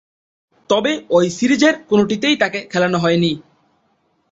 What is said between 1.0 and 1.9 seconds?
ঐ সিরিজের